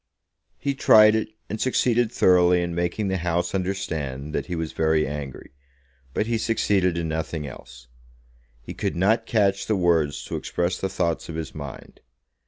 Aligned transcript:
He 0.57 0.73
tried 0.73 1.13
it, 1.13 1.29
and 1.47 1.61
succeeded 1.61 2.11
thoroughly 2.11 2.63
in 2.63 2.73
making 2.73 3.07
the 3.09 3.17
House 3.19 3.53
understand 3.53 4.33
that 4.33 4.47
he 4.47 4.55
was 4.55 4.71
very 4.71 5.05
angry, 5.05 5.51
but 6.15 6.25
he 6.25 6.39
succeeded 6.39 6.97
in 6.97 7.07
nothing 7.07 7.45
else. 7.45 7.85
He 8.63 8.73
could 8.73 8.95
not 8.95 9.27
catch 9.27 9.67
the 9.67 9.75
words 9.75 10.25
to 10.25 10.37
express 10.37 10.79
the 10.81 10.89
thoughts 10.89 11.29
of 11.29 11.35
his 11.35 11.53
mind. 11.53 11.99